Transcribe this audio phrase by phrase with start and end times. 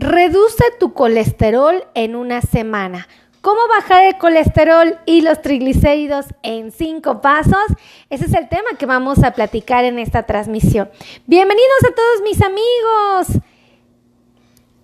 [0.00, 3.08] Reduce tu colesterol en una semana.
[3.40, 7.64] ¿Cómo bajar el colesterol y los triglicéridos en cinco pasos?
[8.08, 10.88] Ese es el tema que vamos a platicar en esta transmisión.
[11.26, 13.42] Bienvenidos a todos mis amigos.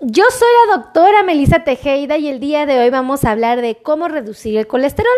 [0.06, 3.76] Yo soy la doctora Melissa Tejeda y el día de hoy vamos a hablar de
[3.76, 5.14] cómo reducir el colesterol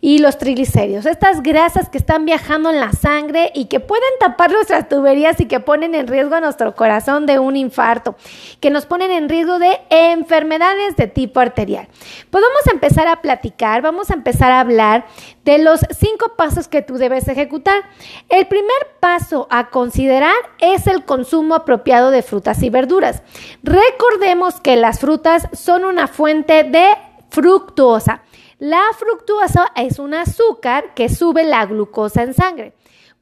[0.00, 4.50] y los triglicéridos, estas grasas que están viajando en la sangre y que pueden tapar
[4.50, 8.16] nuestras tuberías y que ponen en riesgo a nuestro corazón de un infarto,
[8.60, 11.88] que nos ponen en riesgo de enfermedades de tipo arterial.
[12.30, 12.42] Pues
[12.72, 15.06] empezar a platicar, vamos a empezar a hablar
[15.44, 17.82] de los cinco pasos que tú debes ejecutar.
[18.28, 23.22] El primer paso a considerar es el consumo apropiado de frutas y verduras.
[23.62, 26.86] Recordemos que las frutas son una fuente de
[27.30, 28.22] fructuosa.
[28.58, 32.74] La fructuosa es un azúcar que sube la glucosa en sangre.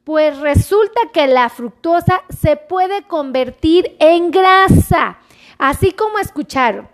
[0.03, 5.19] Pues resulta que la fructosa se puede convertir en grasa,
[5.57, 6.87] así como escucharon.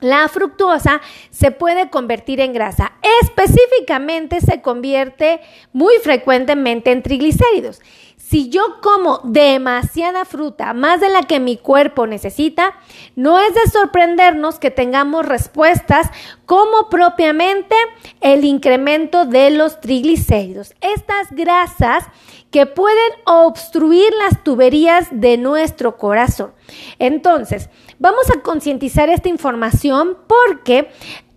[0.00, 2.92] La fructosa se puede convertir en grasa.
[3.22, 5.40] Específicamente se convierte
[5.72, 7.80] muy frecuentemente en triglicéridos.
[8.28, 12.74] Si yo como demasiada fruta, más de la que mi cuerpo necesita,
[13.16, 16.10] no es de sorprendernos que tengamos respuestas
[16.44, 17.74] como propiamente
[18.20, 20.74] el incremento de los triglicéridos.
[20.82, 22.04] Estas grasas
[22.50, 26.52] que pueden obstruir las tuberías de nuestro corazón.
[26.98, 30.88] Entonces, vamos a concientizar esta información porque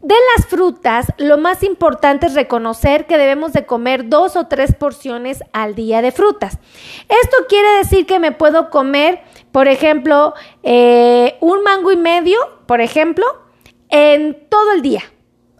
[0.01, 4.73] de las frutas, lo más importante es reconocer que debemos de comer dos o tres
[4.73, 6.57] porciones al día de frutas.
[7.07, 12.81] Esto quiere decir que me puedo comer, por ejemplo, eh, un mango y medio, por
[12.81, 13.25] ejemplo,
[13.89, 15.03] en todo el día.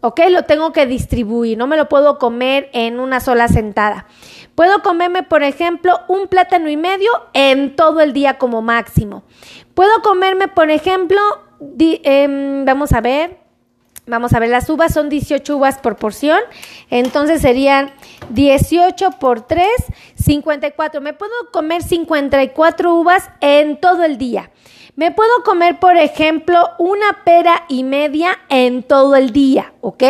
[0.04, 0.20] ¿Ok?
[0.32, 4.08] Lo tengo que distribuir, no me lo puedo comer en una sola sentada.
[4.56, 9.24] Puedo comerme, por ejemplo, un plátano y medio en todo el día como máximo.
[9.74, 11.20] Puedo comerme, por ejemplo,
[11.80, 13.42] em, vamos a ver,
[14.08, 16.40] Vamos a ver, las uvas son 18 uvas por porción,
[16.90, 17.94] entonces serían
[18.30, 19.70] 18 por 3,
[20.16, 21.02] 54.
[21.02, 24.50] Me puedo comer 54 uvas en todo el día.
[24.96, 30.04] Me puedo comer, por ejemplo, una pera y media en todo el día, ¿ok?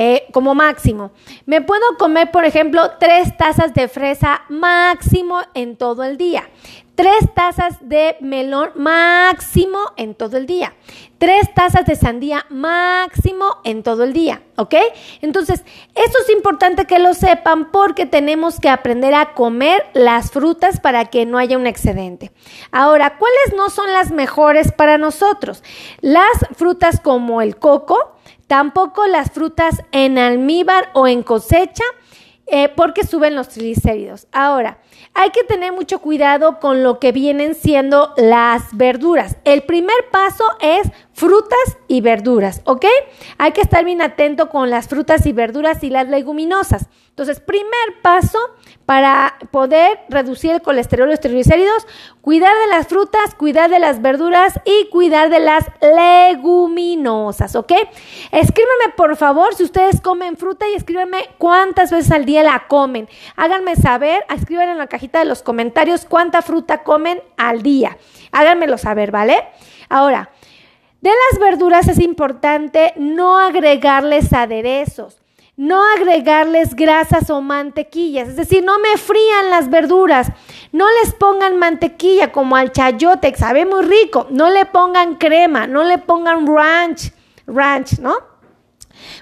[0.00, 1.10] Eh, como máximo.
[1.44, 6.48] Me puedo comer, por ejemplo, tres tazas de fresa máximo en todo el día.
[6.94, 10.72] Tres tazas de melón máximo en todo el día.
[11.18, 14.74] Tres tazas de sandía máximo en todo el día, ¿ok?
[15.20, 15.64] Entonces,
[15.96, 21.06] esto es importante que lo sepan porque tenemos que aprender a comer las frutas para
[21.06, 22.30] que no haya un excedente.
[22.70, 25.64] Ahora, ¿cuáles no son las mejores para nosotros?
[26.00, 28.14] Las frutas como el coco,
[28.48, 31.84] tampoco las frutas en almíbar o en cosecha,
[32.46, 34.26] eh, porque suben los triglicéridos.
[34.32, 34.78] Ahora,
[35.14, 39.36] hay que tener mucho cuidado con lo que vienen siendo las verduras.
[39.44, 42.86] El primer paso es frutas y verduras, ¿ok?
[43.38, 46.86] Hay que estar bien atento con las frutas y verduras y las leguminosas.
[47.08, 48.38] Entonces, primer paso
[48.86, 51.88] para poder reducir el colesterol y los triglicéridos,
[52.20, 57.72] cuidar de las frutas, cuidar de las verduras y cuidar de las leguminosas, ¿ok?
[58.30, 63.08] Escríbanme por favor si ustedes comen fruta y escríbanme cuántas veces al día la comen.
[63.34, 67.98] Háganme saber, escriban en la cajita de los comentarios cuánta fruta comen al día.
[68.30, 69.44] Háganmelo saber, ¿vale?
[69.88, 70.30] Ahora,
[71.00, 75.18] de las verduras es importante no agregarles aderezos
[75.58, 80.30] no agregarles grasas o mantequillas, es decir, no me frían las verduras,
[80.70, 85.82] no les pongan mantequilla como al chayote, sabe muy rico, no le pongan crema, no
[85.82, 87.12] le pongan ranch,
[87.48, 88.14] ranch, ¿no?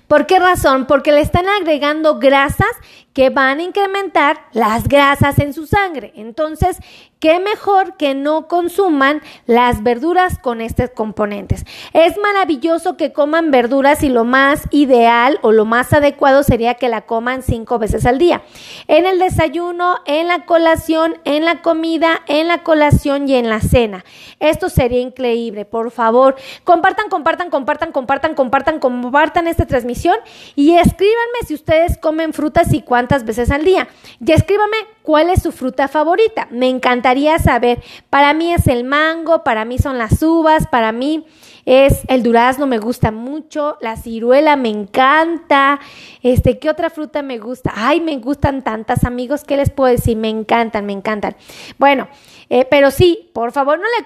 [0.06, 0.86] ¿Por qué razón?
[0.86, 2.68] Porque le están agregando grasas
[3.14, 6.12] que van a incrementar las grasas en su sangre.
[6.16, 6.76] Entonces,
[7.18, 11.64] qué mejor que no consuman las verduras con estos componentes.
[11.92, 16.88] Es maravilloso que coman verduras y lo más ideal o lo más adecuado sería que
[16.88, 18.42] la coman cinco veces al día.
[18.86, 23.60] En el desayuno, en la colación, en la comida, en la colación y en la
[23.60, 24.04] cena.
[24.40, 25.64] Esto sería increíble.
[25.64, 30.16] Por favor, compartan, compartan, compartan, compartan, compartan, compartan esta transmisión
[30.54, 33.88] y escríbanme si ustedes comen frutas y cuántas veces al día.
[34.24, 36.48] Y escríbame cuál es su fruta favorita.
[36.50, 37.80] Me encantaría saber.
[38.10, 41.24] Para mí es el mango, para mí son las uvas, para mí
[41.64, 45.78] es el durazno, me gusta mucho, la ciruela me encanta.
[46.22, 47.72] Este, ¿qué otra fruta me gusta?
[47.76, 50.16] Ay, me gustan tantas, amigos, ¿qué les puedo decir?
[50.16, 51.36] Me encantan, me encantan.
[51.78, 52.08] Bueno,
[52.48, 54.04] eh, pero sí, por favor, no le,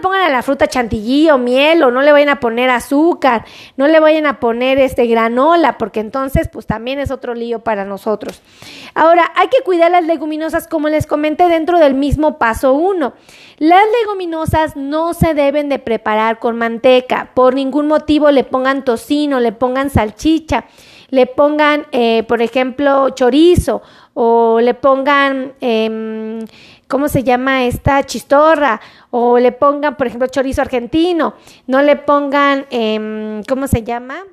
[0.00, 3.46] pongan a la fruta chantilly o miel o no le vayan a poner azúcar,
[3.76, 7.86] no le vayan a poner este granola, porque entonces pues también es otro lío para
[7.86, 8.42] nosotros.
[8.94, 13.14] Ahora, hay que cuidar las leguminosas como les comenté dentro del mismo paso 1.
[13.58, 17.30] Las leguminosas no se deben de preparar con manteca.
[17.34, 20.66] Por ningún motivo le pongan tocino, le pongan salchicha,
[21.10, 23.82] le pongan, eh, por ejemplo, chorizo
[24.14, 26.40] o le pongan, em,
[26.88, 28.02] ¿cómo se llama esta?
[28.02, 28.80] Chistorra
[29.10, 31.34] o le pongan, por ejemplo, chorizo argentino.
[31.66, 34.24] No le pongan, em, ¿cómo se llama?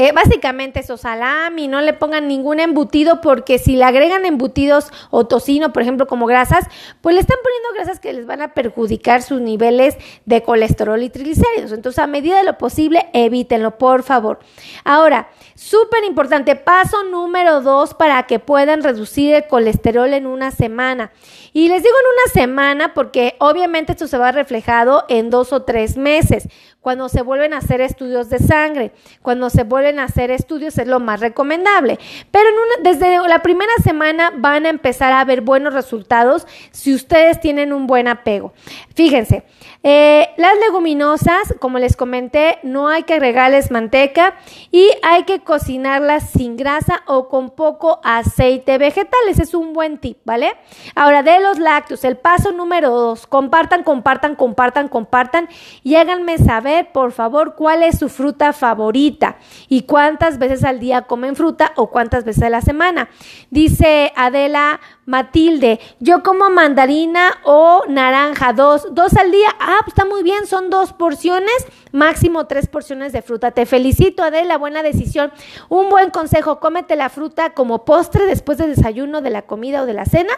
[0.00, 5.26] Eh, básicamente eso, salami, no le pongan ningún embutido porque si le agregan embutidos o
[5.26, 6.66] tocino, por ejemplo, como grasas,
[7.00, 11.10] pues le están poniendo grasas que les van a perjudicar sus niveles de colesterol y
[11.10, 11.72] triglicéridos.
[11.72, 14.38] Entonces, a medida de lo posible, evítenlo, por favor.
[14.84, 21.10] Ahora, súper importante, paso número dos para que puedan reducir el colesterol en una semana.
[21.52, 25.62] Y les digo en una semana porque obviamente esto se va reflejado en dos o
[25.62, 26.46] tres meses
[26.80, 30.86] cuando se vuelven a hacer estudios de sangre, cuando se vuelven a hacer estudios es
[30.86, 31.98] lo más recomendable.
[32.30, 32.48] Pero
[32.82, 37.86] desde la primera semana van a empezar a ver buenos resultados si ustedes tienen un
[37.86, 38.52] buen apego.
[38.94, 39.44] Fíjense,
[39.82, 44.36] eh, las leguminosas, como les comenté, no hay que agregarles manteca
[44.70, 49.20] y hay que cocinarlas sin grasa o con poco aceite vegetal.
[49.28, 50.52] Ese es un buen tip, ¿vale?
[50.94, 55.48] Ahora, de los lácteos, el paso número dos, compartan, compartan, compartan, compartan
[55.82, 59.36] y háganme saber por favor, cuál es su fruta favorita
[59.68, 63.08] y cuántas veces al día comen fruta o cuántas veces a la semana.
[63.50, 69.48] Dice Adela Matilde, yo como mandarina o naranja, dos, dos al día.
[69.58, 73.52] Ah, pues está muy bien, son dos porciones, máximo tres porciones de fruta.
[73.52, 75.32] Te felicito, Adela, buena decisión.
[75.70, 79.86] Un buen consejo, cómete la fruta como postre después del desayuno, de la comida o
[79.86, 80.34] de la cena,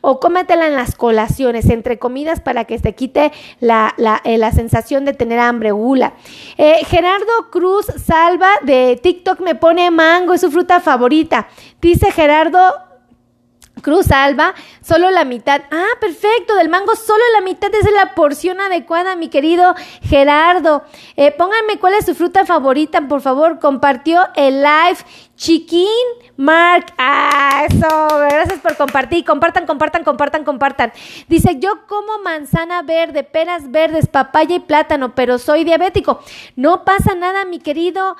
[0.00, 3.30] o cómetela en las colaciones, entre comidas, para que te quite
[3.60, 6.14] la, la, eh, la sensación de tener hambre, gula.
[6.56, 11.46] Eh, Gerardo Cruz Salva de TikTok me pone mango, es su fruta favorita.
[11.80, 12.87] Dice Gerardo
[13.80, 15.62] Cruz Alba, solo la mitad.
[15.70, 20.82] Ah, perfecto, del mango solo la mitad es la porción adecuada, mi querido Gerardo.
[21.16, 23.58] Eh, pónganme cuál es su fruta favorita, por favor.
[23.58, 24.98] Compartió el live
[25.36, 25.86] Chiquín
[26.36, 26.86] Mark.
[26.98, 29.24] Ah, eso, gracias por compartir.
[29.24, 30.92] Compartan, compartan, compartan, compartan.
[31.28, 36.20] Dice, yo como manzana verde, peras verdes, papaya y plátano, pero soy diabético.
[36.56, 38.16] No pasa nada, mi querido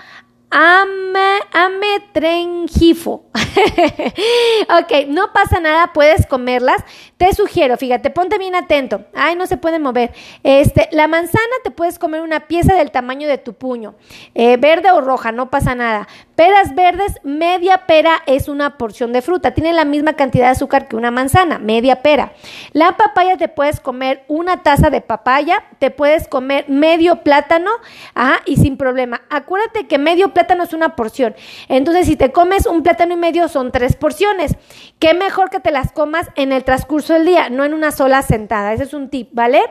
[0.50, 3.24] Ame, ametrengifo.
[3.34, 6.82] ok, no pasa nada, puedes comerlas.
[7.18, 9.04] Te sugiero, fíjate, ponte bien atento.
[9.14, 10.12] Ay, no se puede mover.
[10.42, 13.96] Este, la manzana te puedes comer una pieza del tamaño de tu puño,
[14.34, 16.08] eh, verde o roja, no pasa nada.
[16.34, 19.52] Peras verdes, media pera es una porción de fruta.
[19.52, 22.32] Tiene la misma cantidad de azúcar que una manzana, media pera.
[22.72, 27.70] La papaya te puedes comer una taza de papaya, te puedes comer medio plátano,
[28.14, 29.22] ajá, y sin problema.
[29.28, 31.34] Acuérdate que medio plátano es una porción.
[31.68, 34.56] Entonces, si te comes un plátano y medio, son tres porciones.
[34.98, 38.22] Qué mejor que te las comas en el transcurso del día, no en una sola
[38.22, 38.72] sentada.
[38.72, 39.62] Ese es un tip, ¿vale?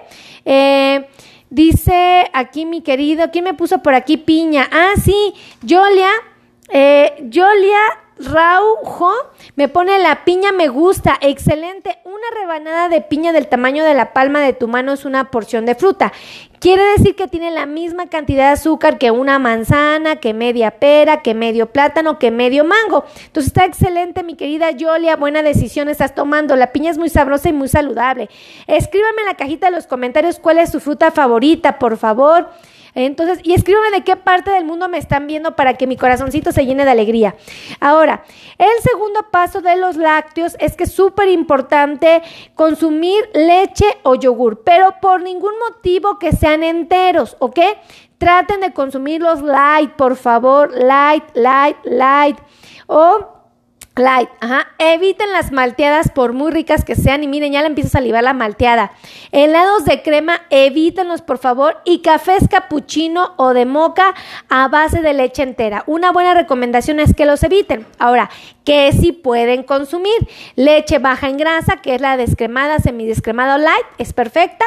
[0.46, 1.08] Eh,
[1.50, 4.68] dice aquí mi querido, ¿quién me puso por aquí piña?
[4.72, 5.34] Ah, sí,
[5.68, 6.10] Jolia
[6.70, 7.80] eh, Yolia
[8.20, 9.12] Raujo
[9.56, 11.98] me pone la piña me gusta, excelente.
[12.04, 15.66] Una rebanada de piña del tamaño de la palma de tu mano es una porción
[15.66, 16.12] de fruta.
[16.60, 21.22] Quiere decir que tiene la misma cantidad de azúcar que una manzana, que media pera,
[21.22, 23.06] que medio plátano, que medio mango.
[23.26, 25.16] Entonces está excelente, mi querida Yolia.
[25.16, 26.56] Buena decisión estás tomando.
[26.56, 28.30] La piña es muy sabrosa y muy saludable.
[28.66, 32.50] Escríbame en la cajita de los comentarios cuál es su fruta favorita, por favor.
[33.06, 36.52] Entonces, y escríbeme de qué parte del mundo me están viendo para que mi corazoncito
[36.52, 37.36] se llene de alegría.
[37.80, 38.24] Ahora,
[38.58, 42.24] el segundo paso de los lácteos es que es súper importante
[42.56, 47.60] consumir leche o yogur, pero por ningún motivo que sean enteros, ¿ok?
[48.18, 52.40] Traten de consumirlos light, por favor, light, light, light.
[52.88, 53.37] O
[53.98, 54.68] Light, ajá.
[54.78, 57.24] Eviten las malteadas por muy ricas que sean.
[57.24, 58.92] Y miren, ya le empieza a salivar la malteada.
[59.32, 61.82] Helados de crema, evítenlos por favor.
[61.84, 64.14] Y cafés capuchino o de moca
[64.50, 65.84] a base de leche entera.
[65.88, 67.86] Una buena recomendación es que los eviten.
[67.98, 68.30] Ahora,
[68.64, 70.28] ¿qué sí pueden consumir?
[70.56, 74.66] Leche baja en grasa, que es la descremada, semidescremada light, es perfecta.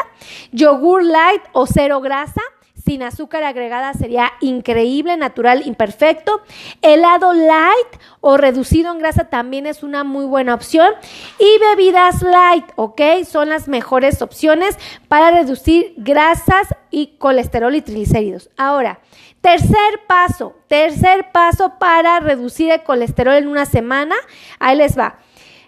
[0.53, 2.43] Yogur light o cero grasa
[2.90, 6.40] sin azúcar agregada sería increíble, natural, imperfecto.
[6.82, 7.87] Helado light
[8.20, 10.92] o reducido en grasa también es una muy buena opción.
[11.38, 13.00] Y bebidas light, ¿ok?
[13.25, 18.50] Son las mejores opciones para reducir grasas y colesterol y triglicéridos.
[18.56, 18.99] Ahora,
[19.40, 24.16] tercer paso, tercer paso para reducir el colesterol en una semana.
[24.59, 25.20] Ahí les va.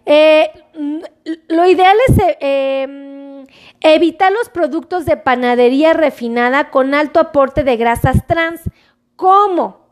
[0.06, 0.50] Eh,
[1.46, 2.16] lo ideal es...
[2.40, 3.21] Eh,
[3.84, 8.60] Evitar los productos de panadería refinada con alto aporte de grasas trans,
[9.16, 9.86] como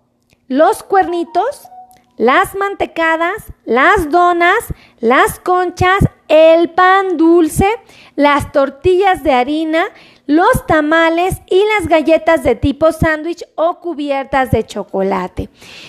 [0.47, 1.69] los cuernitos,
[2.17, 4.59] las mantecadas, las donas,
[5.01, 7.67] las conchas, el pan dulce,
[8.15, 9.87] las tortillas de harina,
[10.27, 15.49] los tamales y las galletas de tipo sándwich o cubiertas de chocolate.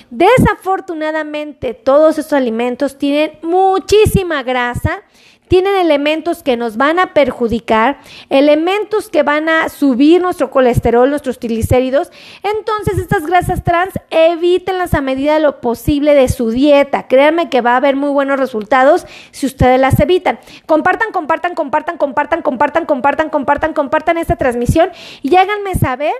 [0.10, 5.03] Desafortunadamente, todos esos alimentos tienen muchísima grasa
[5.51, 11.39] tienen elementos que nos van a perjudicar, elementos que van a subir nuestro colesterol, nuestros
[11.39, 12.10] triglicéridos.
[12.41, 17.10] Entonces, estas grasas trans evítenlas a medida de lo posible de su dieta.
[17.10, 20.39] Créanme que va a haber muy buenos resultados si ustedes las evitan.
[20.67, 24.89] Compartan, compartan, compartan, compartan, compartan, compartan, compartan, compartan esta transmisión
[25.22, 26.13] y háganme saber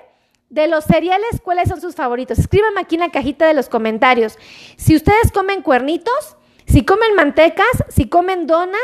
[0.50, 2.38] de los cereales, ¿cuáles son sus favoritos?
[2.38, 4.38] Escríbanme aquí en la cajita de los comentarios.
[4.75, 6.35] Si ustedes comen cuernitos,
[6.65, 8.81] si comen mantecas, si comen donas,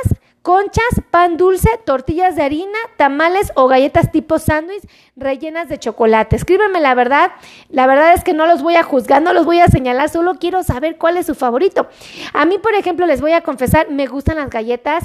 [0.48, 4.82] conchas, pan dulce, tortillas de harina, tamales o galletas tipo sándwich
[5.18, 6.38] rellenas de chocolate.
[6.38, 7.34] Escríbeme la verdad.
[7.68, 10.36] La verdad es que no los voy a juzgar, no los voy a señalar, solo
[10.36, 11.90] quiero saber cuál es su favorito.
[12.32, 15.04] A mí, por ejemplo, les voy a confesar, me gustan las galletas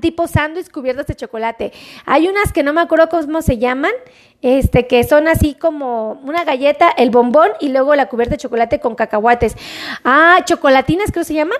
[0.00, 1.72] tipo sándwich cubiertas de chocolate.
[2.06, 3.92] Hay unas que no me acuerdo cómo se llaman,
[4.40, 8.80] este, que son así como una galleta, el bombón y luego la cubierta de chocolate
[8.80, 9.54] con cacahuates.
[10.02, 11.58] Ah, chocolatinas creo que se llaman.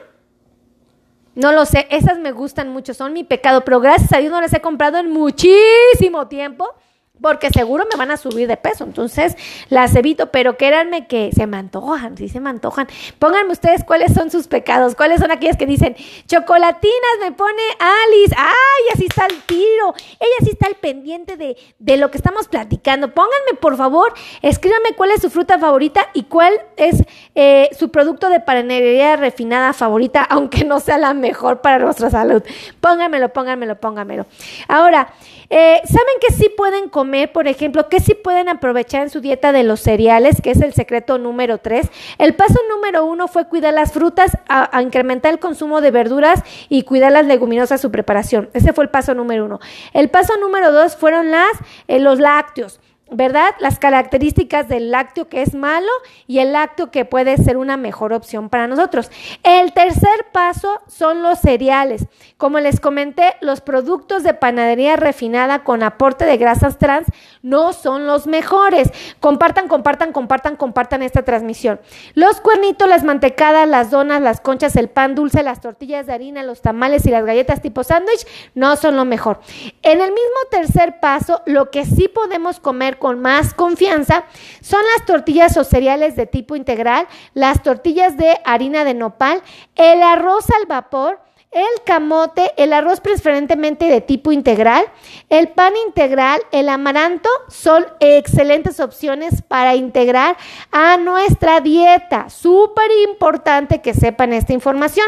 [1.39, 4.41] No lo sé, esas me gustan mucho, son mi pecado, pero gracias a Dios no
[4.41, 6.75] las he comprado en muchísimo tiempo
[7.21, 9.37] porque seguro me van a subir de peso, entonces
[9.69, 12.89] las evito, pero créanme que se me antojan, sí se me antojan.
[13.19, 15.97] Pónganme ustedes cuáles son sus pecados, cuáles son aquellas que dicen,
[16.27, 21.57] chocolatinas me pone Alice, ay, así está el tiro, ella sí está al pendiente de,
[21.79, 23.13] de lo que estamos platicando.
[23.13, 27.03] Pónganme, por favor, escríbanme cuál es su fruta favorita y cuál es
[27.35, 32.43] eh, su producto de panadería refinada favorita, aunque no sea la mejor para nuestra salud.
[32.81, 34.27] Pónganmelo, pónganmelo, pónganmelo.
[34.69, 35.13] Ahora,
[35.51, 37.33] eh, ¿saben que sí pueden comer?
[37.33, 40.73] por ejemplo, que si pueden aprovechar en su dieta de los cereales, que es el
[40.73, 41.89] secreto número tres.
[42.19, 46.83] El paso número uno fue cuidar las frutas, a, incrementar el consumo de verduras y
[46.83, 48.51] cuidar las leguminosas, su preparación.
[48.53, 49.61] Ese fue el paso número uno.
[49.93, 51.53] El paso número dos fueron las,
[51.87, 52.81] eh, los lácteos.
[53.11, 53.55] ¿Verdad?
[53.59, 55.91] Las características del lácteo que es malo
[56.27, 59.11] y el lácteo que puede ser una mejor opción para nosotros.
[59.43, 62.07] El tercer paso son los cereales.
[62.37, 67.07] Como les comenté, los productos de panadería refinada con aporte de grasas trans
[67.43, 68.91] no son los mejores.
[69.21, 71.81] Compartan, compartan, compartan, compartan esta transmisión.
[72.15, 76.43] Los cuernitos, las mantecadas, las donas, las conchas, el pan dulce, las tortillas de harina,
[76.43, 79.41] los tamales y las galletas tipo sándwich no son lo mejor.
[79.83, 84.25] En el mismo tercer paso, lo que sí podemos comer con más confianza
[84.61, 89.43] son las tortillas o cereales de tipo integral, las tortillas de harina de nopal,
[89.77, 94.85] el arroz al vapor, el camote, el arroz preferentemente de tipo integral,
[95.31, 100.37] el pan integral, el amaranto son excelentes opciones para integrar
[100.71, 102.29] a nuestra dieta.
[102.29, 105.07] Súper importante que sepan esta información.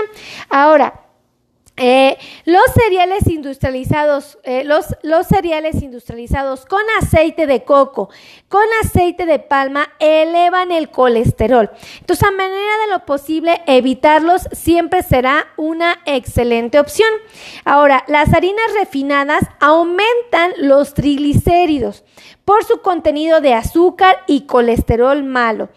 [0.49, 1.10] Ahora,
[1.83, 8.11] eh, los cereales industrializados, eh, los, los cereales industrializados con aceite de coco,
[8.51, 11.71] con aceite de palma, elevan el colesterol.
[12.01, 17.09] Entonces, a manera de lo posible, evitarlos siempre será una excelente opción.
[17.65, 22.05] Ahora, las harinas refinadas aumentan los triglicéridos
[22.45, 25.71] por su contenido de azúcar y colesterol malo.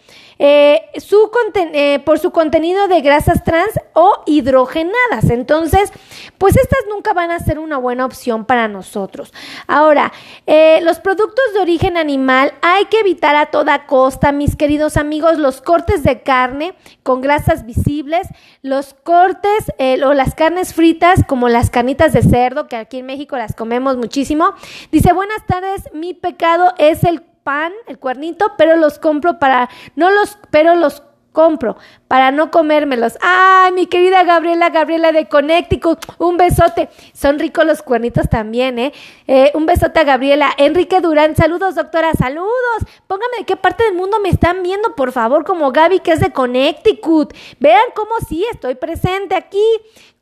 [0.46, 5.30] Eh, su eh, por su contenido de grasas trans o hidrogenadas.
[5.30, 5.94] Entonces,
[6.38, 9.34] pues estas nunca van a ser una buena opción para nosotros.
[9.68, 10.12] Ahora,
[10.46, 15.38] eh, los productos de origen animal hay que evitar a toda costa, mis queridos amigos,
[15.38, 18.28] los cortes de carne con grasas visibles,
[18.62, 19.72] los cortes
[20.04, 23.96] o las carnes fritas como las carnitas de cerdo, que aquí en México las comemos
[23.96, 24.54] muchísimo.
[24.92, 30.10] Dice, buenas tardes, mi pecado es el pan, el cuernito, pero los compro para, no
[30.10, 31.78] los, pero los compro
[32.14, 33.18] para no comérmelos.
[33.22, 36.88] Ay, mi querida Gabriela, Gabriela de Connecticut, un besote.
[37.12, 38.94] Son ricos los cuernitos también, ¿eh?
[39.26, 39.50] ¿eh?
[39.56, 40.52] un besote a Gabriela.
[40.60, 42.84] Enrique Durán, saludos, doctora, saludos.
[43.08, 46.20] Póngame de qué parte del mundo me están viendo, por favor, como Gaby, que es
[46.20, 47.34] de Connecticut.
[47.60, 49.66] Vean cómo sí estoy presente aquí.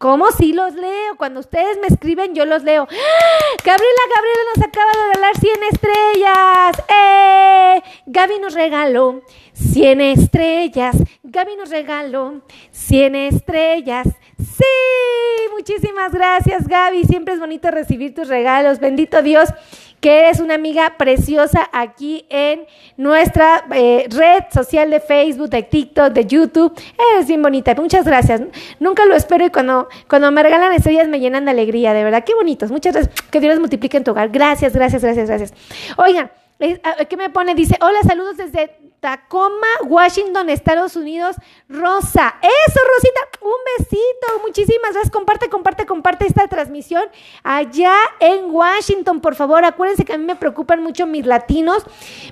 [0.01, 1.15] Cómo sí los leo.
[1.15, 2.87] Cuando ustedes me escriben, yo los leo.
[2.89, 3.55] ¡Ah!
[3.63, 6.83] Gabriela, Gabriela nos acaba de regalar 100 estrellas.
[6.89, 7.83] ¡Eh!
[8.07, 9.21] Gaby nos regaló
[9.53, 10.95] 100 estrellas.
[11.21, 11.80] Gaby nos regaló
[12.71, 14.07] 100 estrellas.
[14.37, 14.63] Sí,
[15.55, 17.03] muchísimas gracias Gaby.
[17.05, 18.79] Siempre es bonito recibir tus regalos.
[18.79, 19.49] Bendito Dios
[19.99, 22.65] que eres una amiga preciosa aquí en
[22.97, 26.73] nuestra eh, red social de Facebook, de TikTok, de YouTube.
[27.13, 27.75] Eres bien bonita.
[27.75, 28.41] Muchas gracias.
[28.79, 32.23] Nunca lo espero y cuando, cuando me regalan estrellas me llenan de alegría, de verdad.
[32.23, 32.71] Qué bonitos.
[32.71, 33.21] Muchas gracias.
[33.29, 34.29] Que Dios les multiplique en tu hogar.
[34.29, 35.53] Gracias, gracias, gracias, gracias.
[35.97, 36.31] Oigan,
[37.07, 37.53] ¿qué me pone?
[37.53, 41.35] Dice, hola, saludos desde Tacoma, Washington, Estados Unidos.
[41.67, 44.39] Rosa, eso, Rosita, un besito.
[44.45, 45.11] Muchísimas gracias.
[45.11, 47.03] Comparte, comparte, comparte esta transmisión
[47.41, 49.65] allá en Washington, por favor.
[49.65, 51.83] Acuérdense que a mí me preocupan mucho mis latinos,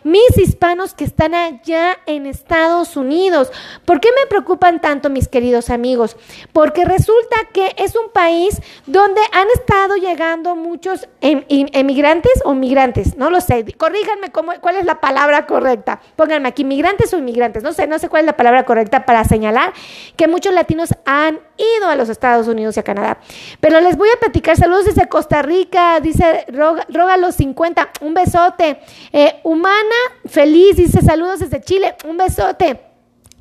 [0.04, 3.52] mis hispanos que están allá en Estados Unidos.
[3.86, 6.18] ¿Por qué me preocupan tanto, mis queridos amigos?
[6.54, 13.18] Porque resulta que es un país donde han estado llegando muchos em, emigrantes o migrantes,
[13.18, 13.66] no lo sé.
[13.76, 16.00] Corríjanme cómo, cuál es la palabra correcta.
[16.16, 19.24] Pónganme aquí inmigrantes o inmigrantes, no sé, no sé cuál es la palabra correcta para
[19.24, 19.74] señalar
[20.16, 23.18] que muchos latinos han ido a los Estados Unidos y a Canadá.
[23.60, 28.80] Pero les voy a platicar, saludos desde Costa Rica, dice Roga, los 50, un besote.
[29.12, 32.89] Eh, Humana, feliz, dice saludos desde Chile, un besote.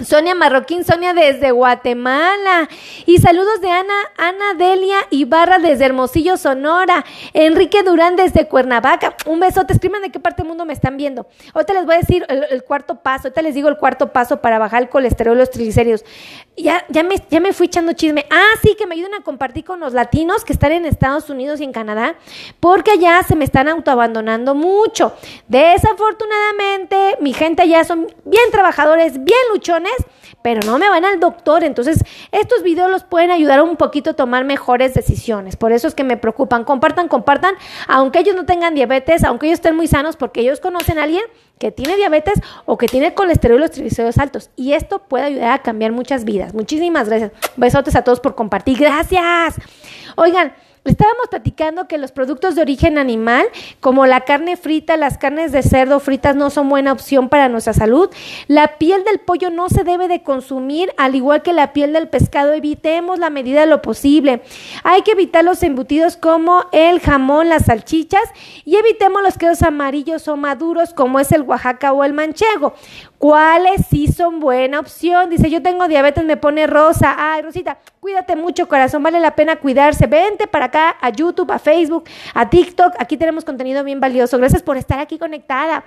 [0.05, 2.69] Sonia Marroquín, Sonia desde Guatemala.
[3.05, 7.05] Y saludos de Ana, Ana Delia Ibarra desde Hermosillo, Sonora.
[7.33, 9.17] Enrique Durán desde Cuernavaca.
[9.27, 9.73] Un besote.
[9.73, 11.27] Escriban de qué parte del mundo me están viendo.
[11.53, 13.27] Ahorita les voy a decir el, cuarto paso.
[13.29, 16.05] Ahorita les digo el cuarto paso para bajar el colesterol y los triglicéridos.
[16.57, 18.25] Ya, ya, me, ya me fui echando chisme.
[18.31, 21.61] Ah, sí, que me ayuden a compartir con los latinos que están en Estados Unidos
[21.61, 22.15] y en Canadá.
[22.61, 25.13] Porque allá se me están autoabandonando mucho.
[25.49, 29.88] Desafortunadamente, mi gente allá son bien trabajadores, bien luchones
[30.43, 31.65] pero no me van al doctor.
[31.65, 35.57] Entonces, estos videos los pueden ayudar un poquito a tomar mejores decisiones.
[35.57, 36.65] Por eso es que me preocupan.
[36.65, 37.55] Compartan, compartan,
[37.87, 41.25] aunque ellos no tengan diabetes, aunque ellos estén muy sanos, porque ellos conocen a alguien
[41.59, 44.51] que tiene diabetes o que tiene colesterol y los triglicéridos altos.
[44.57, 46.55] Y esto puede ayudar a cambiar muchas vidas.
[46.55, 47.33] Muchísimas gracias.
[47.57, 48.79] Besotes a todos por compartir.
[48.79, 49.57] Gracias.
[50.17, 50.53] Oigan,
[50.89, 53.47] estábamos platicando que los productos de origen animal,
[53.81, 57.73] como la carne frita, las carnes de cerdo fritas no son buena opción para nuestra
[57.73, 58.11] salud.
[58.47, 62.09] La piel del pollo no se debe de consumir, al igual que la piel del
[62.09, 62.53] pescado.
[62.53, 64.43] Evitemos la medida de lo posible.
[64.85, 68.25] Hay que evitar los embutidos como el jamón, las salchichas
[68.65, 72.75] y evitemos los quesos amarillos o maduros como es el Oaxaca o el manchego.
[73.19, 75.29] ¿Cuáles sí son buena opción?
[75.29, 77.17] Dice, yo tengo diabetes, me pone rosa.
[77.19, 80.07] Ay, Rosita, cuídate mucho, corazón, vale la pena cuidarse.
[80.07, 82.95] Vente para acá a YouTube, a Facebook, a TikTok.
[83.01, 84.39] Aquí tenemos contenido bien valioso.
[84.39, 85.83] Gracias por estar aquí conectada.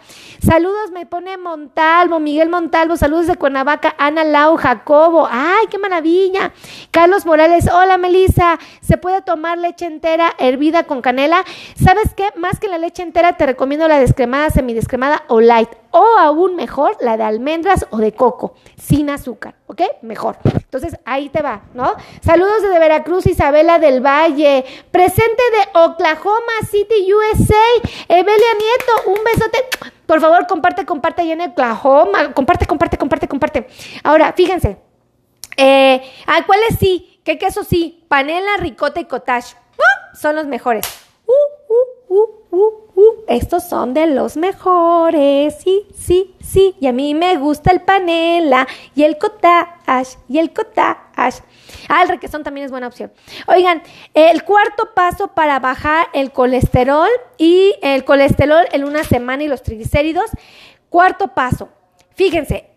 [0.45, 2.97] Saludos, me pone Montalvo, Miguel Montalvo.
[2.97, 5.25] Saludos de Cuernavaca, Ana Lau, Jacobo.
[5.31, 6.51] Ay, qué maravilla.
[6.91, 8.59] Carlos Morales, hola, Melissa.
[8.81, 11.45] ¿Se puede tomar leche entera hervida con canela?
[11.81, 12.25] ¿Sabes qué?
[12.35, 16.97] Más que la leche entera, te recomiendo la descremada, semidescremada o light o aún mejor
[17.01, 19.81] la de almendras o de coco, sin azúcar, ¿ok?
[20.01, 20.37] Mejor.
[20.43, 21.93] Entonces ahí te va, ¿no?
[22.21, 29.59] Saludos desde Veracruz, Isabela del Valle, presente de Oklahoma City, USA, Evelia Nieto, un besote.
[30.07, 33.67] Por favor, comparte, comparte allá en Oklahoma, comparte, comparte, comparte, comparte.
[34.03, 34.79] Ahora, fíjense,
[35.57, 37.21] eh, ah, ¿cuáles sí?
[37.23, 38.03] ¿Qué queso sí?
[38.07, 39.55] Panela, ricota y cottage.
[40.13, 41.00] Son los mejores.
[42.13, 45.55] Uh, uh, uh, estos son de los mejores.
[45.63, 46.75] Sí, sí, sí.
[46.81, 51.41] Y a mí me gusta el panela y el cottage y el cottage.
[51.87, 53.13] Ah, el requesón también es buena opción.
[53.47, 53.81] Oigan,
[54.13, 59.63] el cuarto paso para bajar el colesterol y el colesterol en una semana y los
[59.63, 60.29] triglicéridos.
[60.89, 61.69] Cuarto paso.
[62.15, 62.70] Fíjense,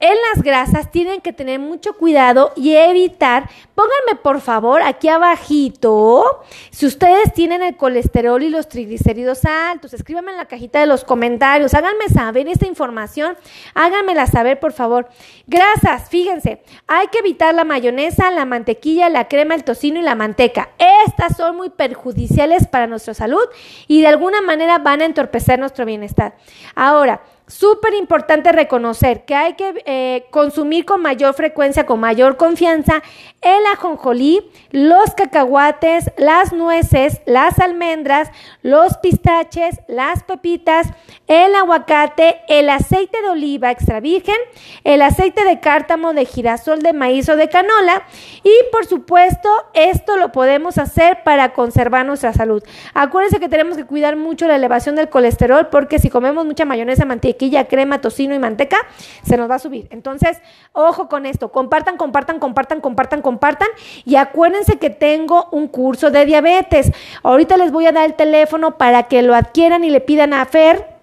[0.00, 6.42] en las grasas tienen que tener mucho cuidado y evitar, pónganme por favor aquí abajito,
[6.70, 11.04] si ustedes tienen el colesterol y los triglicéridos altos, escríbanme en la cajita de los
[11.04, 13.36] comentarios, háganme saber esta información,
[13.74, 15.08] háganmela saber por favor.
[15.46, 20.14] Grasas, fíjense, hay que evitar la mayonesa, la mantequilla, la crema, el tocino y la
[20.14, 20.70] manteca.
[21.06, 23.44] Estas son muy perjudiciales para nuestra salud
[23.86, 26.36] y de alguna manera van a entorpecer nuestro bienestar.
[26.74, 33.02] Ahora, súper importante reconocer que hay que eh, consumir con mayor frecuencia, con mayor confianza,
[33.42, 38.30] el ajonjolí, los cacahuates, las nueces, las almendras,
[38.62, 40.86] los pistaches, las pepitas,
[41.26, 44.36] el aguacate, el aceite de oliva extra virgen,
[44.84, 48.04] el aceite de cártamo, de girasol, de maíz o de canola.
[48.44, 52.62] Y por supuesto, esto lo podemos hacer para conservar nuestra salud.
[52.94, 57.04] Acuérdense que tenemos que cuidar mucho la elevación del colesterol porque si comemos mucha mayonesa,
[57.40, 58.76] mantequilla, crema, tocino y manteca,
[59.22, 59.88] se nos va a subir.
[59.90, 60.38] Entonces,
[60.72, 63.68] ojo con esto, compartan, compartan, compartan, compartan, compartan
[64.04, 66.92] y acuérdense que tengo un curso de diabetes.
[67.22, 70.44] Ahorita les voy a dar el teléfono para que lo adquieran y le pidan a
[70.44, 70.98] Fer,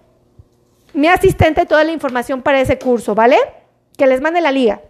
[0.94, 3.36] mi asistente, toda la información para ese curso, ¿vale?
[3.96, 4.80] Que les mande la liga.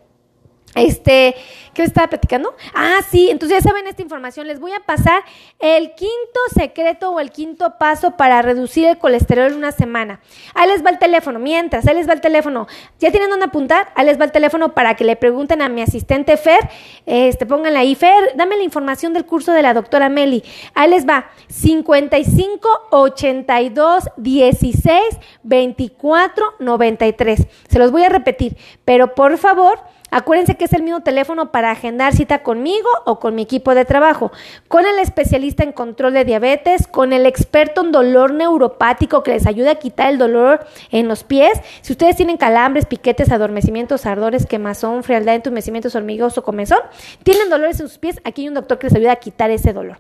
[0.75, 1.35] Este,
[1.75, 2.55] ¿qué les estaba platicando?
[2.75, 4.47] Ah, sí, entonces ya saben esta información.
[4.47, 5.23] Les voy a pasar
[5.59, 10.21] el quinto secreto o el quinto paso para reducir el colesterol en una semana.
[10.55, 12.67] Ahí les va el teléfono, mientras, ahí les va el teléfono.
[12.99, 13.89] ¿Ya tienen dónde apuntar?
[13.95, 16.69] Ahí les va el teléfono para que le pregunten a mi asistente Fer,
[17.07, 20.43] este, pónganle ahí, Fer, dame la información del curso de la doctora Meli.
[20.75, 25.03] Ahí les va, 55 82 16
[25.43, 27.47] 24 93.
[27.69, 31.71] Se los voy a repetir, pero por favor Acuérdense que es el mismo teléfono para
[31.71, 34.33] agendar cita conmigo o con mi equipo de trabajo,
[34.67, 39.47] con el especialista en control de diabetes, con el experto en dolor neuropático que les
[39.47, 41.61] ayuda a quitar el dolor en los pies.
[41.83, 46.79] Si ustedes tienen calambres, piquetes, adormecimientos, ardores, quemazón, frialdad, entumecimientos, hormigueos o comezón,
[47.23, 49.73] tienen dolores en sus pies, aquí hay un doctor que les ayuda a quitar ese
[49.73, 49.99] dolor.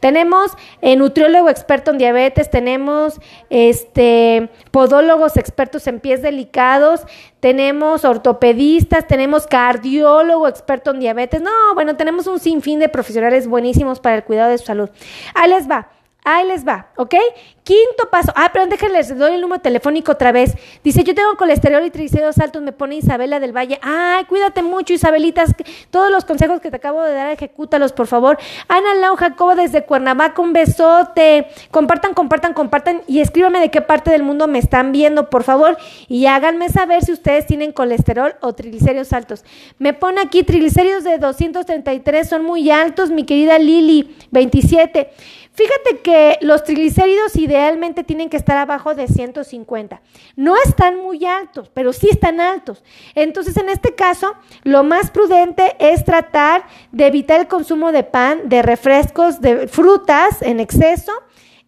[0.00, 0.50] Tenemos
[0.82, 7.02] eh, nutriólogo experto en diabetes, tenemos este podólogos expertos en pies delicados,
[7.44, 11.42] tenemos ortopedistas, tenemos cardiólogo experto en diabetes.
[11.42, 14.88] No, bueno, tenemos un sinfín de profesionales buenísimos para el cuidado de su salud.
[15.34, 15.90] Ahí les va.
[16.24, 17.14] Ahí les va, ¿ok?
[17.64, 18.30] Quinto paso.
[18.36, 20.54] Ah, pero déjenles, doy el número telefónico otra vez.
[20.82, 23.80] Dice, yo tengo colesterol y triglicéridos altos, me pone Isabela del Valle.
[23.80, 25.50] Ay, cuídate mucho, Isabelitas.
[25.90, 28.38] Todos los consejos que te acabo de dar, ejecútalos, por favor.
[28.68, 31.46] Ana Lau Jacobo desde Cuernavaca, un besote.
[31.70, 35.78] Compartan, compartan, compartan y escríbanme de qué parte del mundo me están viendo, por favor.
[36.06, 39.42] Y háganme saber si ustedes tienen colesterol o triglicéridos altos.
[39.78, 45.12] Me pone aquí, triglicéridos de 233 son muy altos, mi querida Lili, 27.
[45.56, 50.00] Fíjate que los triglicéridos idealmente tienen que estar abajo de 150.
[50.34, 52.82] No están muy altos, pero sí están altos.
[53.14, 58.48] Entonces, en este caso, lo más prudente es tratar de evitar el consumo de pan,
[58.48, 61.12] de refrescos, de frutas en exceso.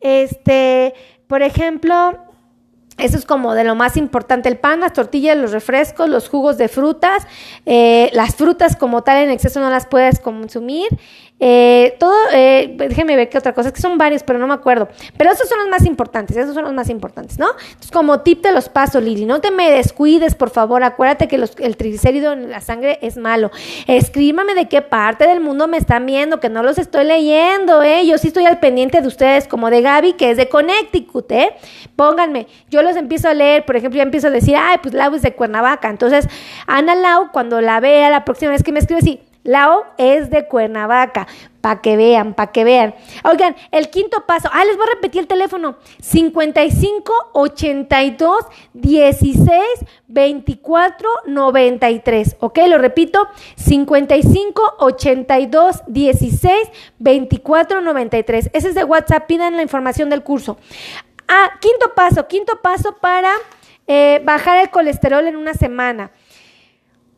[0.01, 0.92] Este,
[1.29, 2.18] por ejemplo,
[2.99, 6.57] eso es como de lo más importante, el pan, las tortillas, los refrescos, los jugos
[6.57, 7.27] de frutas,
[7.66, 10.88] eh, las frutas como tal en exceso no las puedes consumir
[11.38, 14.88] eh, todo, eh, déjeme ver qué otra cosa, que son varios, pero no me acuerdo.
[15.18, 17.49] Pero esos son los más importantes, esos son los más importantes, ¿no?
[17.51, 21.37] Entonces, como tip te los paso, Lili, no te me descuides, por favor, acuérdate que
[21.37, 23.51] el triglicérido en la sangre es malo.
[23.87, 28.07] Escríbame de qué parte del mundo me están viendo, que no los estoy leyendo, ¿eh?
[28.07, 31.51] Yo sí estoy al pendiente de ustedes, como de Gaby, que es de Connecticut, ¿eh?
[31.96, 35.14] Pónganme, yo los empiezo a leer, por ejemplo, ya empiezo a decir, ay, pues Lau
[35.14, 35.90] es de Cuernavaca.
[35.90, 36.29] Entonces,
[36.66, 39.03] Ana Lau, cuando la vea la próxima vez que me escribe
[39.46, 41.26] así, Lao es de Cuernavaca,
[41.61, 42.94] para que vean, para que vean.
[43.24, 49.62] Oigan, el quinto paso, ah, les voy a repetir el teléfono, 55 82 16
[50.09, 52.59] 24 93, ¿ok?
[52.68, 56.52] Lo repito, 55 82 16
[56.98, 58.50] 24 93.
[58.52, 60.59] Ese es de WhatsApp, pidan la información del curso.
[61.28, 63.32] Ah, quinto paso, quinto paso para
[63.88, 66.12] eh, bajar el colesterol en una semana.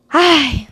[0.09, 0.67] Ay,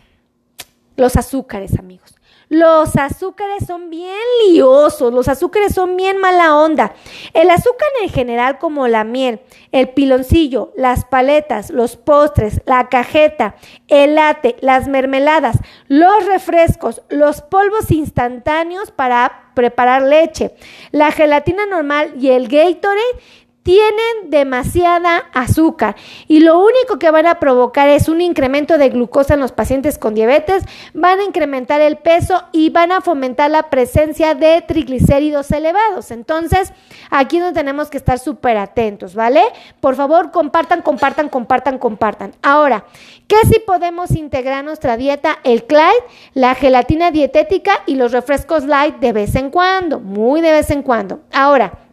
[0.97, 2.17] los azúcares, amigos.
[2.49, 4.15] Los azúcares son bien
[4.47, 6.93] liosos, los azúcares son bien mala onda.
[7.33, 9.41] El azúcar en general como la miel,
[9.73, 13.55] el piloncillo, las paletas, los postres, la cajeta,
[13.89, 15.57] el late, las mermeladas,
[15.87, 20.55] los refrescos, los polvos instantáneos para preparar leche,
[20.91, 23.19] la gelatina normal y el Gatorade
[23.67, 25.97] tienen demasiada azúcar
[26.29, 29.97] y lo único que van a provocar es un incremento de glucosa en los pacientes
[29.97, 35.51] con diabetes, van a incrementar el peso y van a fomentar la presencia de triglicéridos
[35.51, 36.11] elevados.
[36.11, 36.71] Entonces,
[37.09, 39.41] aquí no tenemos que estar súper atentos, ¿vale?
[39.81, 42.35] Por favor, compartan, compartan, compartan, compartan.
[42.41, 42.85] Ahora,
[43.27, 45.39] ¿qué si podemos integrar nuestra dieta?
[45.43, 50.53] El Clyde, la gelatina dietética y los refrescos light de vez en cuando, muy de
[50.53, 51.19] vez en cuando.
[51.33, 51.86] Ahora,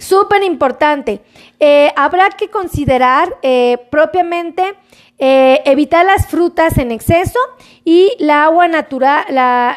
[0.00, 1.20] Súper importante.
[1.60, 4.74] Eh, habrá que considerar eh, propiamente
[5.22, 7.38] eh, evitar las frutas en exceso
[7.84, 9.24] y la agua natural,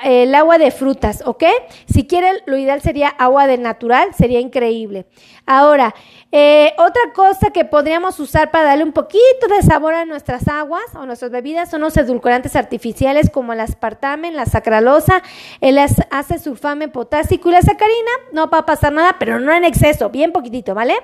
[0.04, 1.44] el agua de frutas, ¿ok?
[1.86, 5.06] Si quieren, lo ideal sería agua de natural, sería increíble.
[5.46, 5.94] Ahora,
[6.32, 10.84] eh, otra cosa que podríamos usar para darle un poquito de sabor a nuestras aguas
[10.96, 15.22] o nuestras bebidas son los edulcorantes artificiales como el aspartame, la sacralosa,
[15.60, 18.12] el ácido sulfame potásico y la sacarina.
[18.32, 20.96] No va a pasar nada, pero no en exceso, bien poquitito, ¿vale?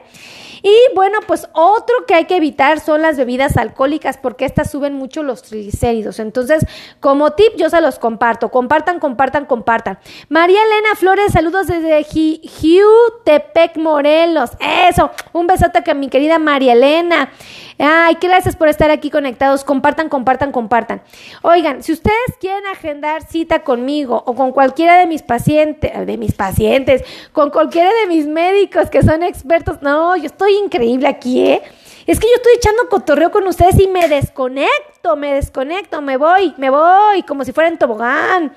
[0.61, 4.93] Y bueno, pues otro que hay que evitar son las bebidas alcohólicas porque estas suben
[4.93, 6.19] mucho los triglicéridos.
[6.19, 6.63] Entonces,
[6.99, 8.49] como tip, yo se los comparto.
[8.51, 9.97] Compartan, compartan, compartan.
[10.29, 14.51] María Elena Flores, saludos desde Jutepec, Morelos.
[14.59, 17.31] Eso, un besote que mi querida María Elena.
[17.79, 19.63] Ay, gracias por estar aquí conectados.
[19.63, 21.01] Compartan, compartan, compartan.
[21.41, 26.33] Oigan, si ustedes quieren agendar cita conmigo o con cualquiera de mis pacientes, de mis
[26.33, 31.63] pacientes, con cualquiera de mis médicos que son expertos, no, yo estoy increíble aquí, ¿eh?
[32.09, 36.55] Es que yo estoy echando cotorreo con ustedes y me desconecto, me desconecto, me voy,
[36.57, 38.51] me voy, como si fuera en tobogán.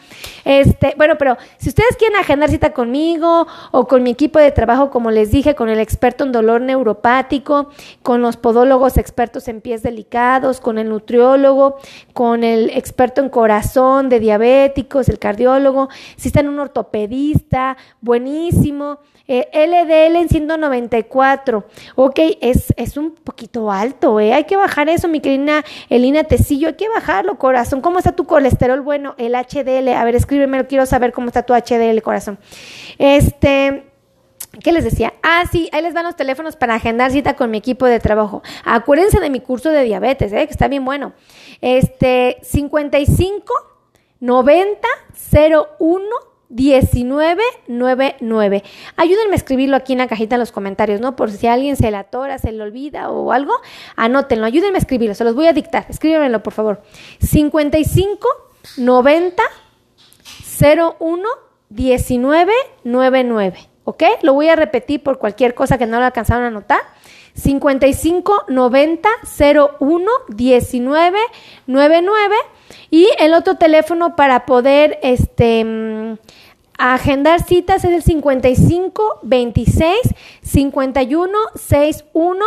[0.47, 4.89] Este, bueno, pero si ustedes quieren agendar cita conmigo o con mi equipo de trabajo,
[4.89, 7.69] como les dije, con el experto en dolor neuropático,
[8.03, 11.77] con los podólogos expertos en pies delicados, con el nutriólogo,
[12.15, 19.01] con el experto en corazón de diabéticos, el cardiólogo, si están un ortopedista, buenísimo.
[19.29, 21.65] Eh, LDL en 194.
[21.95, 24.33] Ok, es, es un poquito alto, ¿eh?
[24.35, 26.69] Hay que bajar eso, mi querida Elina Tecillo.
[26.69, 27.81] Hay que bajarlo, corazón.
[27.81, 28.81] ¿Cómo está tu colesterol?
[28.81, 29.89] Bueno, el HDL.
[29.91, 32.39] A ver, escríbeme, quiero saber cómo está tu HDL, corazón.
[32.99, 33.89] Este.
[34.63, 35.15] ¿Qué les decía?
[35.23, 38.43] Ah, sí, ahí les van los teléfonos para agendar cita con mi equipo de trabajo.
[38.65, 40.47] Acuérdense de mi curso de diabetes, ¿eh?
[40.47, 41.15] que está bien bueno.
[41.63, 43.55] Este, 55
[44.21, 44.89] 90
[45.81, 48.63] 01 1999.
[48.97, 51.17] Ayúdenme a escribirlo aquí en la cajita en los comentarios, ¿no?
[51.17, 53.55] Por si alguien se la atora, se le olvida o algo,
[53.97, 55.87] anótenlo, ayúdenme a escribirlo, se los voy a dictar.
[55.89, 56.83] Escríbenmelo, por favor.
[57.21, 58.29] 55
[58.77, 59.43] 90
[60.61, 61.29] 01
[61.71, 63.55] 1999.
[63.85, 64.03] ¿Ok?
[64.23, 66.81] Lo voy a repetir por cualquier cosa que no lo alcanzaron a anotar.
[67.35, 69.09] 55 90
[69.81, 71.19] 01 19
[71.67, 72.37] 99
[72.91, 76.19] y el otro teléfono para poder este mm,
[76.91, 79.97] agendar citas es el 55 26
[80.43, 82.45] 51 61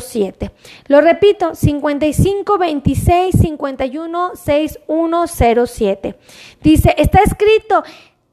[0.00, 0.50] 07.
[0.88, 6.18] Lo repito, 55 26 51 61 07.
[6.60, 7.84] Dice, está escrito.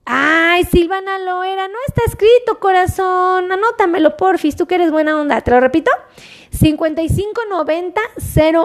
[0.04, 3.52] Ay, Silvana Loera, no está escrito, corazón.
[3.52, 5.42] Anótamelo, porfis, tú que eres buena onda.
[5.42, 5.92] Te lo repito.
[6.52, 8.02] 5590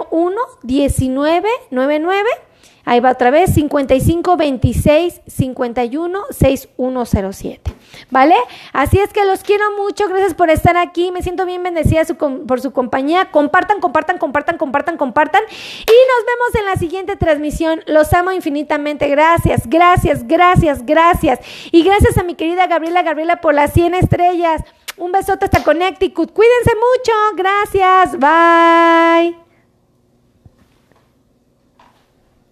[0.09, 2.50] 01 1999
[2.85, 7.73] Ahí va otra vez, 55 26 51 6107.
[8.09, 8.35] ¿Vale?
[8.73, 10.07] Así es que los quiero mucho.
[10.07, 11.11] Gracias por estar aquí.
[11.11, 12.03] Me siento bien bendecida
[12.47, 13.31] por su compañía.
[13.31, 15.41] Compartan, compartan, compartan, compartan, compartan.
[15.49, 17.81] Y nos vemos en la siguiente transmisión.
[17.85, 19.07] Los amo infinitamente.
[19.07, 21.39] Gracias, gracias, gracias, gracias.
[21.71, 24.63] Y gracias a mi querida Gabriela Gabriela por las 100 estrellas.
[24.97, 26.31] Un besote hasta Connecticut.
[26.33, 27.13] Cuídense mucho.
[27.35, 28.19] Gracias.
[28.19, 29.50] Bye.